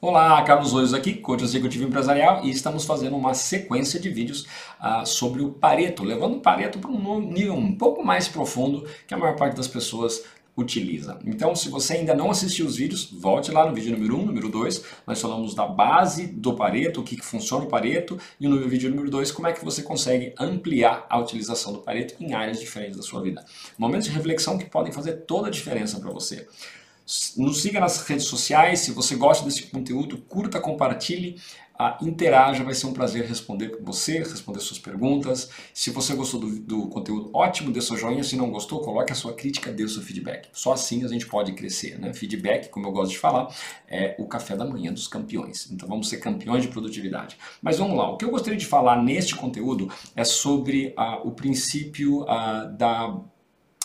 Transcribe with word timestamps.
Olá, 0.00 0.40
Carlos 0.42 0.72
Oios 0.74 0.94
aqui, 0.94 1.14
coach 1.14 1.42
executivo 1.42 1.82
empresarial, 1.82 2.44
e 2.44 2.50
estamos 2.50 2.84
fazendo 2.84 3.16
uma 3.16 3.34
sequência 3.34 3.98
de 3.98 4.08
vídeos 4.08 4.46
uh, 4.80 5.04
sobre 5.04 5.42
o 5.42 5.50
Pareto, 5.50 6.04
levando 6.04 6.36
o 6.36 6.40
Pareto 6.40 6.78
para 6.78 6.88
um 6.88 7.20
nível 7.20 7.54
um 7.54 7.74
pouco 7.74 8.04
mais 8.04 8.28
profundo 8.28 8.86
que 9.08 9.12
a 9.12 9.16
maior 9.16 9.34
parte 9.34 9.56
das 9.56 9.66
pessoas 9.66 10.22
utiliza. 10.56 11.18
Então, 11.26 11.52
se 11.56 11.68
você 11.68 11.94
ainda 11.94 12.14
não 12.14 12.30
assistiu 12.30 12.64
os 12.64 12.76
vídeos, 12.76 13.10
volte 13.10 13.50
lá 13.50 13.68
no 13.68 13.74
vídeo 13.74 13.90
número 13.90 14.16
1, 14.16 14.20
um, 14.20 14.26
número 14.26 14.48
2, 14.48 14.84
nós 15.04 15.20
falamos 15.20 15.52
da 15.52 15.66
base 15.66 16.28
do 16.28 16.54
Pareto, 16.54 17.00
o 17.00 17.02
que, 17.02 17.16
que 17.16 17.24
funciona 17.24 17.64
o 17.64 17.68
Pareto, 17.68 18.16
e 18.38 18.46
no 18.46 18.68
vídeo 18.68 18.88
número 18.90 19.10
2, 19.10 19.32
como 19.32 19.48
é 19.48 19.52
que 19.52 19.64
você 19.64 19.82
consegue 19.82 20.32
ampliar 20.38 21.06
a 21.10 21.18
utilização 21.18 21.72
do 21.72 21.80
Pareto 21.80 22.14
em 22.20 22.34
áreas 22.34 22.60
diferentes 22.60 22.96
da 22.96 23.02
sua 23.02 23.20
vida. 23.20 23.44
Momentos 23.76 24.06
de 24.06 24.14
reflexão 24.14 24.58
que 24.58 24.66
podem 24.66 24.92
fazer 24.92 25.24
toda 25.26 25.48
a 25.48 25.50
diferença 25.50 25.98
para 25.98 26.12
você. 26.12 26.46
Nos 27.38 27.62
siga 27.62 27.80
nas 27.80 28.06
redes 28.06 28.26
sociais, 28.26 28.80
se 28.80 28.92
você 28.92 29.16
gosta 29.16 29.42
desse 29.42 29.62
conteúdo, 29.62 30.18
curta, 30.28 30.60
compartilhe, 30.60 31.40
uh, 31.80 32.04
interaja, 32.06 32.62
vai 32.62 32.74
ser 32.74 32.86
um 32.86 32.92
prazer 32.92 33.24
responder 33.24 33.70
com 33.70 33.82
você, 33.82 34.18
responder 34.18 34.60
suas 34.60 34.78
perguntas. 34.78 35.48
Se 35.72 35.90
você 35.90 36.14
gostou 36.14 36.38
do, 36.38 36.58
do, 36.60 36.88
conteúdo, 36.88 37.30
ótimo, 37.32 37.72
dê 37.72 37.80
seu 37.80 37.96
joinha. 37.96 38.22
Se 38.22 38.36
não 38.36 38.50
gostou, 38.50 38.80
coloque 38.82 39.10
a 39.10 39.14
sua 39.14 39.32
crítica, 39.32 39.72
dê 39.72 39.84
o 39.84 39.88
seu 39.88 40.02
feedback. 40.02 40.50
Só 40.52 40.74
assim 40.74 41.02
a 41.02 41.08
gente 41.08 41.26
pode 41.26 41.52
crescer. 41.52 41.98
Né? 41.98 42.12
Feedback, 42.12 42.68
como 42.68 42.86
eu 42.86 42.92
gosto 42.92 43.12
de 43.12 43.18
falar, 43.18 43.54
é 43.88 44.14
o 44.18 44.26
café 44.26 44.54
da 44.54 44.66
manhã 44.66 44.92
dos 44.92 45.08
campeões. 45.08 45.70
Então 45.70 45.88
vamos 45.88 46.10
ser 46.10 46.18
campeões 46.18 46.62
de 46.62 46.68
produtividade. 46.68 47.38
Mas 47.62 47.78
vamos 47.78 47.96
lá, 47.96 48.10
o 48.10 48.18
que 48.18 48.24
eu 48.26 48.30
gostaria 48.30 48.58
de 48.58 48.66
falar 48.66 49.02
neste 49.02 49.34
conteúdo 49.34 49.90
é 50.14 50.24
sobre 50.24 50.88
uh, 50.88 51.26
o 51.26 51.30
princípio 51.30 52.22
uh, 52.24 52.70
da 52.76 53.18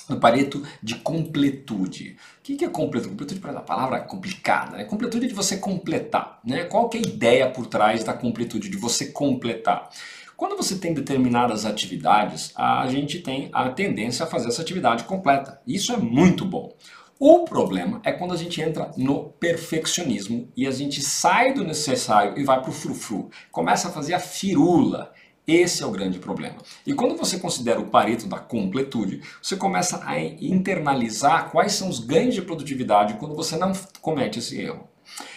no 0.10 0.20
Pareto 0.20 0.64
de 0.82 0.96
completude. 0.96 2.18
O 2.40 2.42
que 2.42 2.64
é 2.64 2.70
completude? 2.70 3.12
Completude 3.12 3.40
para 3.40 3.60
a 3.60 3.62
palavra 3.62 4.00
complicada. 4.02 4.78
Né? 4.78 4.84
Completude 4.84 5.26
é 5.26 5.30
de 5.30 5.34
você 5.34 5.58
completar. 5.58 6.40
Né? 6.44 6.66
Qual 6.66 6.90
é 6.94 6.98
a 6.98 7.00
ideia 7.00 7.50
por 7.50 7.68
trás 7.68 8.04
da 8.04 8.14
completude, 8.14 8.70
de 8.70 8.78
você 8.78 9.08
completar? 9.08 9.90
Quando 10.36 10.58
você 10.58 10.76
tem 10.76 10.94
determinadas 10.94 11.66
atividades, 11.66 12.52
a 12.56 12.88
gente 12.88 13.20
tem 13.20 13.50
a 13.54 13.70
tendência 13.70 14.26
a 14.26 14.28
fazer 14.28 14.50
essa 14.50 14.62
atividade 14.62 15.04
completa. 15.06 15.62
Isso 15.66 15.94
é 15.94 15.98
muito 15.98 16.44
bom. 16.44 16.76
O 17.20 17.46
problema 17.46 18.02
é 18.04 18.12
quando 18.12 18.34
a 18.34 18.38
gente 18.38 18.60
entra 18.60 18.92
no 18.98 19.30
perfeccionismo 19.40 20.52
e 20.58 20.68
a 20.68 20.72
gente 20.72 21.02
sai 21.02 21.54
do 21.54 21.64
necessário 21.64 22.38
e 22.38 22.44
vai 22.44 22.60
para 22.60 22.70
o 22.70 22.74
frufru. 22.74 23.30
Começa 23.52 23.88
a 23.88 23.92
fazer 23.92 24.14
a 24.14 24.20
firula. 24.20 25.14
Esse 25.46 25.84
é 25.84 25.86
o 25.86 25.92
grande 25.92 26.20
problema. 26.20 26.56
E 26.88 26.94
quando 26.94 27.18
você 27.18 27.38
considera 27.38 27.80
o 27.80 27.88
Pareto 27.88 28.28
da 28.28 28.40
completude, 28.40 29.22
você 29.42 29.58
começa 29.58 30.02
a 30.06 30.20
internalizar 30.20 31.52
quais 31.52 31.74
são 31.74 31.90
os 31.90 32.00
ganhos 32.00 32.34
de 32.34 32.42
produtividade 32.42 33.16
quando 33.16 33.36
você 33.36 33.58
não 33.58 33.74
comete 34.02 34.40
esse 34.40 34.60
erro. 34.60 34.88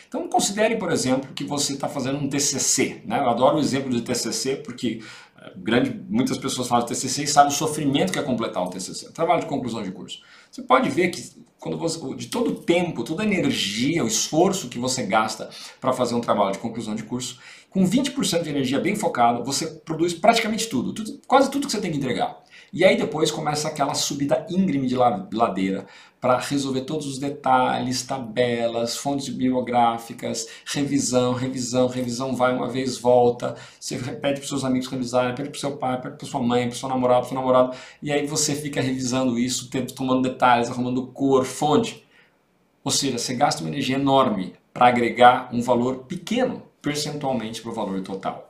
Então 0.08 0.28
considere, 0.28 0.76
por 0.76 0.92
exemplo, 0.92 1.32
que 1.34 1.44
você 1.44 1.72
está 1.72 1.88
fazendo 1.88 2.18
um 2.18 2.28
TCC. 2.28 3.02
Né? 3.04 3.18
Eu 3.18 3.28
adoro 3.28 3.56
o 3.56 3.60
exemplo 3.60 3.90
de 3.90 4.02
TCC 4.02 4.56
porque 4.56 5.02
eh, 5.42 5.52
grande, 5.56 6.00
muitas 6.08 6.38
pessoas 6.38 6.68
falam 6.68 6.86
TCC 6.86 7.24
e 7.24 7.26
sabem 7.26 7.52
o 7.52 7.54
sofrimento 7.54 8.12
que 8.12 8.18
é 8.18 8.22
completar 8.22 8.62
um 8.62 8.70
TCC, 8.70 9.12
trabalho 9.12 9.40
de 9.40 9.46
conclusão 9.46 9.82
de 9.82 9.90
curso. 9.90 10.20
Você 10.50 10.62
pode 10.62 10.88
ver 10.88 11.08
que 11.08 11.44
quando 11.58 11.78
você, 11.78 11.98
de 12.14 12.28
todo 12.28 12.50
o 12.50 12.54
tempo, 12.54 13.02
toda 13.02 13.22
a 13.22 13.26
energia, 13.26 14.04
o 14.04 14.06
esforço 14.06 14.68
que 14.68 14.78
você 14.78 15.02
gasta 15.02 15.50
para 15.80 15.92
fazer 15.92 16.14
um 16.14 16.20
trabalho 16.20 16.52
de 16.52 16.58
conclusão 16.58 16.94
de 16.94 17.02
curso, 17.02 17.40
com 17.76 17.84
20% 17.84 18.42
de 18.42 18.48
energia 18.48 18.80
bem 18.80 18.96
focado, 18.96 19.44
você 19.44 19.66
produz 19.66 20.14
praticamente 20.14 20.66
tudo, 20.66 20.94
tudo, 20.94 21.20
quase 21.26 21.50
tudo 21.50 21.66
que 21.66 21.72
você 21.72 21.78
tem 21.78 21.90
que 21.90 21.98
entregar. 21.98 22.42
E 22.72 22.82
aí 22.82 22.96
depois 22.96 23.30
começa 23.30 23.68
aquela 23.68 23.92
subida 23.92 24.46
íngreme 24.48 24.86
de 24.86 24.96
ladeira 24.96 25.86
para 26.18 26.38
resolver 26.38 26.80
todos 26.80 27.06
os 27.06 27.18
detalhes, 27.18 28.02
tabelas, 28.02 28.96
fontes 28.96 29.28
bibliográficas, 29.28 30.48
revisão, 30.64 31.34
revisão, 31.34 31.86
revisão, 31.86 32.34
vai 32.34 32.54
uma 32.54 32.66
vez, 32.66 32.96
volta, 32.96 33.54
você 33.78 33.98
pede 33.98 34.40
para 34.40 34.48
seus 34.48 34.64
amigos 34.64 34.88
revisarem, 34.88 35.34
pede 35.34 35.50
para 35.50 35.58
o 35.58 35.60
seu 35.60 35.76
pai, 35.76 36.00
pede 36.00 36.16
para 36.16 36.26
sua 36.26 36.40
mãe, 36.40 36.68
para 36.68 36.78
seu 36.78 36.88
namorado, 36.88 37.20
para 37.20 37.28
seu 37.28 37.38
namorado, 37.38 37.76
e 38.02 38.10
aí 38.10 38.26
você 38.26 38.54
fica 38.54 38.80
revisando 38.80 39.38
isso, 39.38 39.68
tomando 39.94 40.22
detalhes, 40.26 40.70
arrumando 40.70 41.08
cor, 41.08 41.44
fonte. 41.44 42.02
Ou 42.82 42.90
seja, 42.90 43.18
você 43.18 43.34
gasta 43.34 43.62
uma 43.62 43.68
energia 43.68 43.96
enorme 43.96 44.54
para 44.72 44.86
agregar 44.86 45.50
um 45.52 45.60
valor 45.60 46.04
pequeno 46.04 46.62
percentualmente 46.86 47.60
para 47.60 47.72
o 47.72 47.74
valor 47.74 48.00
total. 48.00 48.48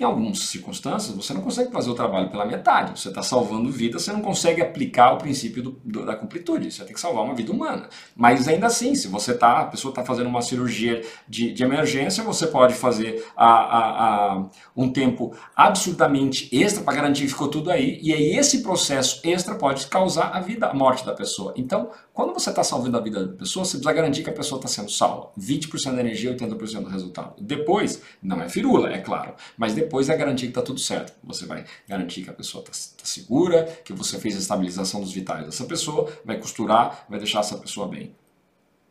Em 0.00 0.04
algumas 0.04 0.40
circunstâncias, 0.40 1.14
você 1.14 1.32
não 1.32 1.40
consegue 1.40 1.70
fazer 1.70 1.90
o 1.90 1.94
trabalho 1.94 2.28
pela 2.30 2.44
metade. 2.44 2.98
Você 2.98 3.08
está 3.08 3.22
salvando 3.22 3.70
vidas, 3.70 4.02
você 4.02 4.12
não 4.12 4.20
consegue 4.20 4.60
aplicar 4.60 5.12
o 5.12 5.18
princípio 5.18 5.62
do, 5.62 5.80
do, 5.82 6.04
da 6.04 6.14
completude. 6.14 6.70
Você 6.70 6.84
tem 6.84 6.92
que 6.92 7.00
salvar 7.00 7.24
uma 7.24 7.34
vida 7.34 7.50
humana. 7.50 7.88
Mas 8.14 8.46
ainda 8.46 8.66
assim, 8.66 8.94
se 8.94 9.08
você 9.08 9.32
tá, 9.32 9.60
a 9.60 9.64
pessoa 9.64 9.90
está 9.90 10.04
fazendo 10.04 10.26
uma 10.26 10.42
cirurgia 10.42 11.02
de, 11.26 11.50
de, 11.52 11.62
emergência, 11.62 12.22
você 12.22 12.46
pode 12.46 12.74
fazer 12.74 13.24
a, 13.34 13.46
a, 13.46 14.32
a 14.34 14.48
um 14.76 14.90
tempo 14.90 15.34
absolutamente 15.54 16.54
extra 16.54 16.82
para 16.82 16.94
garantir 16.94 17.22
que 17.22 17.28
ficou 17.28 17.48
tudo 17.48 17.70
aí. 17.70 17.98
E 18.02 18.12
aí 18.12 18.36
esse 18.36 18.62
processo 18.62 19.20
extra 19.24 19.54
pode 19.54 19.86
causar 19.86 20.28
a 20.28 20.40
vida, 20.40 20.66
a 20.66 20.74
morte 20.74 21.06
da 21.06 21.14
pessoa. 21.14 21.54
Então, 21.56 21.90
quando 22.16 22.32
você 22.32 22.48
está 22.48 22.64
salvando 22.64 22.96
a 22.96 23.00
vida 23.02 23.26
da 23.26 23.36
pessoa, 23.36 23.62
você 23.62 23.72
precisa 23.72 23.92
garantir 23.92 24.22
que 24.22 24.30
a 24.30 24.32
pessoa 24.32 24.58
está 24.58 24.66
sendo 24.66 24.90
salva. 24.90 25.32
20% 25.38 25.96
da 25.96 26.00
energia, 26.00 26.34
80% 26.34 26.80
do 26.80 26.88
resultado. 26.88 27.34
Depois, 27.38 28.00
não 28.22 28.40
é 28.40 28.48
firula, 28.48 28.88
é 28.90 28.96
claro, 28.96 29.34
mas 29.54 29.74
depois 29.74 30.08
é 30.08 30.16
garantir 30.16 30.46
que 30.46 30.52
está 30.52 30.62
tudo 30.62 30.80
certo. 30.80 31.12
Você 31.22 31.44
vai 31.44 31.66
garantir 31.86 32.22
que 32.22 32.30
a 32.30 32.32
pessoa 32.32 32.64
está 32.64 32.72
tá 32.72 33.04
segura, 33.04 33.64
que 33.84 33.92
você 33.92 34.18
fez 34.18 34.34
a 34.34 34.38
estabilização 34.38 35.02
dos 35.02 35.12
vitais 35.12 35.44
dessa 35.44 35.66
pessoa, 35.66 36.10
vai 36.24 36.38
costurar, 36.38 37.04
vai 37.06 37.18
deixar 37.18 37.40
essa 37.40 37.58
pessoa 37.58 37.86
bem. 37.86 38.16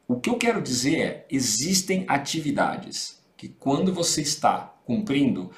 O 0.07 0.19
que 0.19 0.29
eu 0.29 0.37
quero 0.37 0.61
dizer 0.61 0.99
é, 0.99 1.25
existem 1.31 2.05
atividades 2.07 3.19
que 3.35 3.49
quando 3.49 3.91
você 3.91 4.21
está 4.21 4.71
cumprindo, 4.85 5.49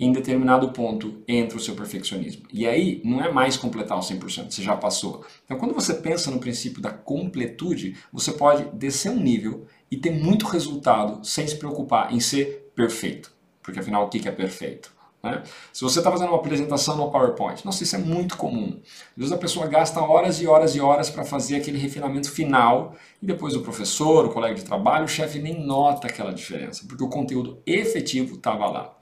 em 0.00 0.12
determinado 0.12 0.72
ponto 0.72 1.22
entra 1.28 1.58
o 1.58 1.60
seu 1.60 1.74
perfeccionismo. 1.76 2.44
E 2.50 2.66
aí 2.66 3.02
não 3.04 3.22
é 3.22 3.30
mais 3.30 3.58
completar 3.58 3.98
o 3.98 4.00
100%, 4.00 4.50
você 4.50 4.62
já 4.62 4.74
passou. 4.74 5.26
Então 5.44 5.58
quando 5.58 5.74
você 5.74 5.92
pensa 5.92 6.30
no 6.30 6.40
princípio 6.40 6.80
da 6.80 6.90
completude, 6.90 7.96
você 8.10 8.32
pode 8.32 8.64
descer 8.76 9.10
um 9.10 9.20
nível 9.20 9.66
e 9.90 9.98
ter 9.98 10.10
muito 10.10 10.46
resultado 10.46 11.22
sem 11.22 11.46
se 11.46 11.56
preocupar 11.56 12.14
em 12.14 12.18
ser 12.18 12.72
perfeito. 12.74 13.30
Porque 13.62 13.78
afinal, 13.78 14.06
o 14.06 14.08
que 14.08 14.26
é 14.26 14.32
perfeito? 14.32 14.90
Né? 15.22 15.42
Se 15.70 15.82
você 15.82 15.98
está 15.98 16.10
fazendo 16.10 16.28
uma 16.28 16.38
apresentação 16.38 16.96
no 16.96 17.10
PowerPoint, 17.10 17.62
nossa, 17.66 17.82
isso 17.82 17.94
é 17.94 17.98
muito 17.98 18.38
comum. 18.38 18.80
Às 18.80 19.16
vezes 19.18 19.32
a 19.32 19.36
pessoa 19.36 19.66
gasta 19.66 20.00
horas 20.00 20.40
e 20.40 20.46
horas 20.46 20.74
e 20.74 20.80
horas 20.80 21.10
para 21.10 21.26
fazer 21.26 21.56
aquele 21.56 21.76
refinamento 21.76 22.30
final 22.30 22.94
e 23.20 23.26
depois 23.26 23.54
o 23.54 23.60
professor, 23.60 24.24
o 24.24 24.30
colega 24.30 24.54
de 24.54 24.64
trabalho, 24.64 25.04
o 25.04 25.08
chefe 25.08 25.38
nem 25.38 25.62
nota 25.62 26.06
aquela 26.06 26.32
diferença, 26.32 26.86
porque 26.88 27.04
o 27.04 27.08
conteúdo 27.08 27.62
efetivo 27.66 28.36
estava 28.36 28.66
lá 28.66 28.99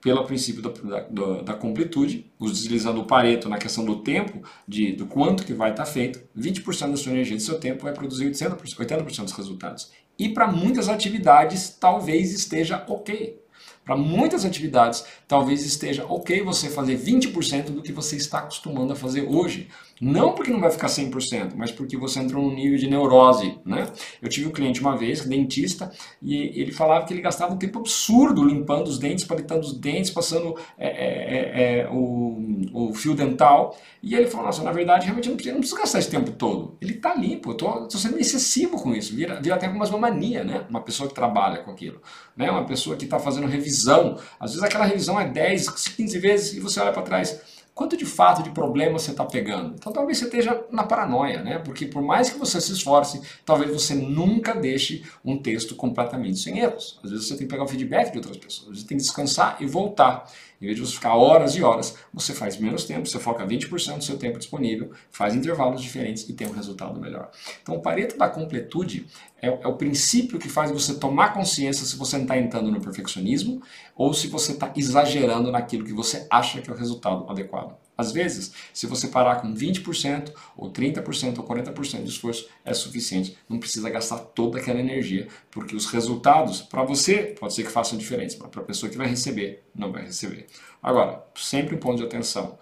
pelo 0.00 0.24
princípio 0.24 0.62
da, 0.62 0.70
da, 1.10 1.42
da, 1.42 1.54
completude, 1.54 2.32
utilizando 2.40 3.00
o 3.00 3.04
Pareto 3.04 3.48
na 3.48 3.58
questão 3.58 3.84
do 3.84 3.96
tempo, 3.96 4.42
de, 4.66 4.92
do 4.92 5.06
quanto 5.06 5.44
que 5.44 5.52
vai 5.52 5.70
estar 5.70 5.84
tá 5.84 5.90
feito, 5.90 6.20
20% 6.36 6.90
da 6.90 6.96
sua 6.96 7.12
energia 7.12 7.36
do 7.36 7.42
seu 7.42 7.58
tempo 7.60 7.84
vai 7.84 7.92
produzir 7.92 8.30
80%, 8.30 8.78
80 8.78 9.02
dos 9.04 9.32
resultados. 9.32 9.90
E 10.18 10.28
para 10.28 10.46
muitas 10.46 10.88
atividades, 10.88 11.76
talvez 11.78 12.32
esteja 12.32 12.84
ok. 12.88 13.40
Para 13.84 13.96
muitas 13.96 14.44
atividades, 14.44 15.04
talvez 15.26 15.64
esteja 15.64 16.04
ok 16.04 16.42
você 16.42 16.68
fazer 16.68 16.98
20% 16.98 17.70
do 17.70 17.82
que 17.82 17.92
você 17.92 18.16
está 18.16 18.38
acostumando 18.38 18.92
a 18.92 18.96
fazer 18.96 19.22
hoje. 19.22 19.68
Não 20.00 20.32
porque 20.32 20.50
não 20.50 20.60
vai 20.60 20.70
ficar 20.70 20.86
100%, 20.86 21.52
mas 21.54 21.70
porque 21.70 21.94
você 21.94 22.20
entrou 22.20 22.42
num 22.42 22.54
nível 22.54 22.78
de 22.78 22.88
neurose. 22.88 23.58
Né? 23.66 23.86
Eu 24.22 24.30
tive 24.30 24.48
um 24.48 24.50
cliente 24.50 24.80
uma 24.80 24.96
vez, 24.96 25.26
dentista, 25.26 25.92
e 26.22 26.58
ele 26.58 26.72
falava 26.72 27.04
que 27.04 27.12
ele 27.12 27.20
gastava 27.20 27.52
um 27.52 27.58
tempo 27.58 27.80
absurdo 27.80 28.42
limpando 28.42 28.88
os 28.88 28.98
dentes, 28.98 29.26
palitando 29.26 29.60
os 29.60 29.78
dentes, 29.78 30.10
passando 30.10 30.56
é, 30.78 30.88
é, 30.88 31.78
é, 31.78 31.80
é 31.80 31.88
o, 31.90 32.62
o, 32.72 32.94
fio 32.94 33.14
dental. 33.14 33.76
E 34.02 34.14
ele 34.14 34.26
falou: 34.26 34.46
Nossa, 34.46 34.62
na 34.62 34.72
verdade, 34.72 35.04
realmente 35.04 35.26
eu 35.26 35.32
não 35.32 35.36
preciso, 35.36 35.54
não 35.54 35.60
preciso 35.60 35.80
gastar 35.80 35.98
esse 35.98 36.10
tempo 36.10 36.30
todo. 36.32 36.78
Ele 36.80 36.94
está 36.94 37.14
limpo, 37.14 37.50
eu 37.50 37.52
estou 37.52 37.90
sendo 37.90 38.18
excessivo 38.18 38.80
com 38.80 38.94
isso. 38.94 39.14
Vira, 39.14 39.38
vira 39.38 39.56
até 39.56 39.68
mais 39.68 39.90
uma 39.90 39.98
mania, 39.98 40.42
né? 40.42 40.64
Uma 40.70 40.80
pessoa 40.80 41.10
que 41.10 41.14
trabalha 41.14 41.58
com 41.58 41.70
aquilo. 41.70 42.00
Né? 42.34 42.50
Uma 42.50 42.64
pessoa 42.64 42.96
que 42.96 43.04
está 43.04 43.18
fazendo 43.18 43.46
revisão. 43.46 44.16
Às 44.38 44.52
vezes 44.52 44.64
aquela 44.64 44.86
revisão 44.86 45.20
é 45.20 45.28
10, 45.28 45.68
15 45.68 46.18
vezes 46.18 46.54
e 46.54 46.60
você 46.60 46.80
olha 46.80 46.92
para 46.92 47.02
trás 47.02 47.59
quanto 47.80 47.96
de 47.96 48.04
fato 48.04 48.42
de 48.42 48.50
problema 48.50 48.98
você 48.98 49.10
está 49.10 49.24
pegando. 49.24 49.74
Então 49.74 49.90
talvez 49.90 50.18
você 50.18 50.26
esteja 50.26 50.62
na 50.70 50.84
paranoia, 50.84 51.42
né? 51.42 51.58
Porque 51.60 51.86
por 51.86 52.02
mais 52.02 52.28
que 52.28 52.38
você 52.38 52.60
se 52.60 52.72
esforce, 52.72 53.22
talvez 53.42 53.72
você 53.72 53.94
nunca 53.94 54.54
deixe 54.54 55.02
um 55.24 55.38
texto 55.38 55.74
completamente 55.74 56.38
sem 56.40 56.58
erros. 56.58 57.00
Às 57.02 57.10
vezes 57.10 57.26
você 57.26 57.38
tem 57.38 57.46
que 57.46 57.50
pegar 57.50 57.64
o 57.64 57.66
feedback 57.66 58.12
de 58.12 58.18
outras 58.18 58.36
pessoas, 58.36 58.68
vezes 58.68 58.84
tem 58.84 58.98
que 58.98 59.02
descansar 59.02 59.56
e 59.60 59.66
voltar. 59.66 60.30
Em 60.60 60.66
vez 60.66 60.76
de 60.76 60.84
você 60.84 60.94
ficar 60.94 61.14
horas 61.14 61.56
e 61.56 61.62
horas, 61.62 61.96
você 62.12 62.34
faz 62.34 62.58
menos 62.58 62.84
tempo, 62.84 63.08
você 63.08 63.18
foca 63.18 63.46
20% 63.46 63.96
do 63.96 64.04
seu 64.04 64.18
tempo 64.18 64.38
disponível, 64.38 64.90
faz 65.10 65.34
intervalos 65.34 65.80
diferentes 65.80 66.28
e 66.28 66.34
tem 66.34 66.46
um 66.46 66.52
resultado 66.52 67.00
melhor. 67.00 67.30
Então, 67.62 67.76
o 67.76 67.80
Pareto 67.80 68.18
da 68.18 68.28
completude 68.28 69.06
é, 69.40 69.48
é 69.48 69.66
o 69.66 69.76
princípio 69.76 70.38
que 70.38 70.50
faz 70.50 70.70
você 70.70 70.94
tomar 70.94 71.32
consciência 71.32 71.86
se 71.86 71.96
você 71.96 72.16
não 72.16 72.24
está 72.24 72.36
entrando 72.36 72.70
no 72.70 72.80
perfeccionismo 72.80 73.62
ou 73.96 74.12
se 74.12 74.26
você 74.26 74.52
está 74.52 74.70
exagerando 74.76 75.50
naquilo 75.50 75.84
que 75.84 75.94
você 75.94 76.26
acha 76.28 76.60
que 76.60 76.70
é 76.70 76.72
o 76.72 76.76
resultado 76.76 77.24
adequado. 77.30 77.74
Às 78.00 78.12
vezes, 78.12 78.52
se 78.72 78.86
você 78.86 79.08
parar 79.08 79.42
com 79.42 79.54
20%, 79.54 80.32
ou 80.56 80.72
30%, 80.72 81.38
ou 81.38 81.44
40% 81.44 82.02
de 82.02 82.08
esforço, 82.08 82.48
é 82.64 82.72
suficiente. 82.72 83.36
Não 83.48 83.58
precisa 83.58 83.90
gastar 83.90 84.18
toda 84.18 84.58
aquela 84.58 84.80
energia, 84.80 85.28
porque 85.50 85.76
os 85.76 85.86
resultados, 85.86 86.62
para 86.62 86.82
você, 86.82 87.34
pode 87.38 87.52
ser 87.52 87.64
que 87.64 87.70
façam 87.70 87.98
diferença, 87.98 88.38
mas 88.40 88.50
para 88.50 88.62
a 88.62 88.64
pessoa 88.64 88.90
que 88.90 88.96
vai 88.96 89.06
receber, 89.06 89.62
não 89.74 89.92
vai 89.92 90.04
receber. 90.04 90.46
Agora, 90.82 91.22
sempre 91.36 91.76
um 91.76 91.78
ponto 91.78 91.98
de 91.98 92.04
atenção. 92.04 92.58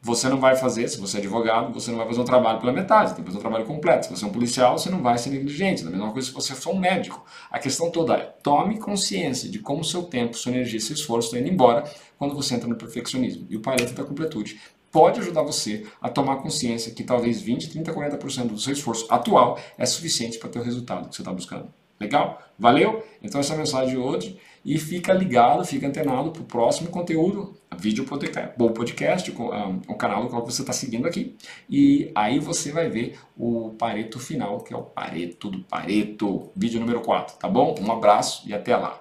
Você 0.00 0.28
não 0.28 0.38
vai 0.38 0.54
fazer, 0.54 0.86
se 0.88 0.98
você 0.98 1.16
é 1.16 1.20
advogado, 1.20 1.72
você 1.72 1.90
não 1.90 1.98
vai 1.98 2.06
fazer 2.06 2.20
um 2.20 2.24
trabalho 2.24 2.60
pela 2.60 2.72
metade, 2.72 3.14
tem 3.14 3.24
que 3.24 3.24
fazer 3.24 3.38
um 3.38 3.40
trabalho 3.40 3.66
completo. 3.66 4.06
Se 4.06 4.10
você 4.10 4.24
é 4.24 4.28
um 4.28 4.32
policial, 4.32 4.78
você 4.78 4.88
não 4.88 5.02
vai 5.02 5.18
ser 5.18 5.30
negligente. 5.30 5.82
Da 5.82 5.90
mesma 5.90 6.12
coisa 6.12 6.28
se 6.28 6.34
você 6.34 6.54
for 6.54 6.74
um 6.74 6.78
médico. 6.78 7.24
A 7.50 7.58
questão 7.58 7.90
toda 7.90 8.14
é, 8.14 8.34
tome 8.42 8.78
consciência 8.78 9.48
de 9.50 9.58
como 9.58 9.84
seu 9.84 10.04
tempo, 10.04 10.36
sua 10.36 10.52
energia, 10.52 10.78
seu 10.78 10.94
esforço 10.94 11.28
estão 11.28 11.40
indo 11.40 11.48
embora 11.48 11.84
quando 12.16 12.34
você 12.34 12.54
entra 12.54 12.68
no 12.68 12.76
perfeccionismo. 12.76 13.46
E 13.50 13.56
o 13.56 13.60
Pareto 13.60 13.92
da 13.92 14.04
Completude 14.04 14.60
pode 14.92 15.20
ajudar 15.20 15.42
você 15.42 15.86
a 16.00 16.08
tomar 16.08 16.36
consciência 16.36 16.92
que 16.92 17.02
talvez 17.02 17.40
20, 17.40 17.68
30, 17.70 17.92
40% 17.92 18.46
do 18.46 18.58
seu 18.58 18.72
esforço 18.72 19.06
atual 19.10 19.58
é 19.76 19.84
suficiente 19.84 20.38
para 20.38 20.48
ter 20.48 20.60
o 20.60 20.62
resultado 20.62 21.08
que 21.08 21.16
você 21.16 21.22
está 21.22 21.32
buscando. 21.32 21.68
Legal? 22.00 22.40
Valeu? 22.58 23.04
Então 23.22 23.40
essa 23.40 23.52
é 23.52 23.56
a 23.56 23.58
mensagem 23.58 23.90
de 23.90 23.96
hoje. 23.96 24.38
E 24.64 24.78
fica 24.78 25.12
ligado, 25.12 25.64
fica 25.64 25.86
antenado 25.86 26.30
para 26.30 26.42
o 26.42 26.44
próximo 26.44 26.90
conteúdo, 26.90 27.56
vídeo 27.78 28.04
bom 28.56 28.68
podcast, 28.70 29.30
o 29.30 29.94
canal 29.94 30.24
do 30.24 30.28
qual 30.28 30.44
você 30.44 30.62
está 30.62 30.72
seguindo 30.72 31.06
aqui. 31.06 31.36
E 31.70 32.10
aí 32.14 32.38
você 32.38 32.72
vai 32.72 32.88
ver 32.88 33.18
o 33.36 33.70
pareto 33.78 34.18
final, 34.18 34.60
que 34.60 34.74
é 34.74 34.76
o 34.76 34.82
pareto 34.82 35.48
do 35.48 35.60
pareto, 35.60 36.50
vídeo 36.56 36.80
número 36.80 37.00
4, 37.00 37.36
tá 37.38 37.48
bom? 37.48 37.76
Um 37.80 37.92
abraço 37.92 38.48
e 38.48 38.52
até 38.52 38.76
lá. 38.76 39.00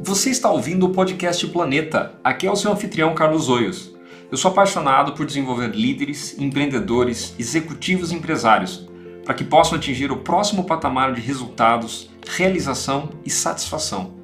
Você 0.00 0.30
está 0.30 0.50
ouvindo 0.50 0.86
o 0.86 0.90
podcast 0.90 1.46
Planeta. 1.48 2.14
Aqui 2.24 2.46
é 2.46 2.50
o 2.50 2.56
seu 2.56 2.72
anfitrião 2.72 3.14
Carlos 3.14 3.48
Oios. 3.48 3.94
Eu 4.30 4.36
sou 4.36 4.50
apaixonado 4.50 5.12
por 5.12 5.24
desenvolver 5.24 5.68
líderes, 5.68 6.38
empreendedores, 6.38 7.34
executivos 7.38 8.10
e 8.10 8.14
empresários 8.14 8.88
para 9.28 9.34
que 9.34 9.44
possam 9.44 9.76
atingir 9.76 10.10
o 10.10 10.16
próximo 10.16 10.64
patamar 10.64 11.12
de 11.12 11.20
resultados, 11.20 12.08
realização 12.26 13.10
e 13.26 13.28
satisfação. 13.28 14.14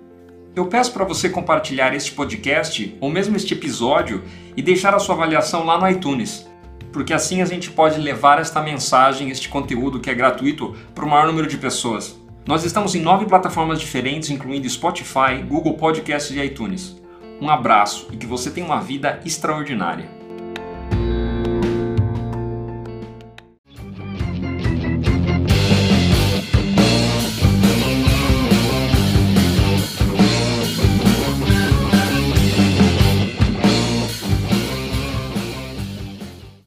Eu 0.56 0.64
peço 0.64 0.94
para 0.94 1.04
você 1.04 1.28
compartilhar 1.28 1.94
este 1.94 2.12
podcast 2.12 2.96
ou 3.02 3.10
mesmo 3.10 3.36
este 3.36 3.52
episódio 3.52 4.24
e 4.56 4.62
deixar 4.62 4.94
a 4.94 4.98
sua 4.98 5.14
avaliação 5.14 5.66
lá 5.66 5.78
no 5.78 5.86
iTunes, 5.86 6.48
porque 6.90 7.12
assim 7.12 7.42
a 7.42 7.44
gente 7.44 7.70
pode 7.70 8.00
levar 8.00 8.40
esta 8.40 8.62
mensagem, 8.62 9.28
este 9.28 9.50
conteúdo 9.50 10.00
que 10.00 10.08
é 10.08 10.14
gratuito 10.14 10.74
para 10.94 11.04
o 11.04 11.10
maior 11.10 11.26
número 11.26 11.48
de 11.48 11.58
pessoas. 11.58 12.18
Nós 12.46 12.64
estamos 12.64 12.94
em 12.94 13.02
nove 13.02 13.26
plataformas 13.26 13.80
diferentes, 13.80 14.30
incluindo 14.30 14.70
Spotify, 14.70 15.44
Google 15.46 15.74
Podcasts 15.74 16.34
e 16.34 16.40
iTunes. 16.40 16.96
Um 17.42 17.50
abraço 17.50 18.08
e 18.10 18.16
que 18.16 18.26
você 18.26 18.50
tenha 18.50 18.64
uma 18.64 18.80
vida 18.80 19.20
extraordinária. 19.22 20.23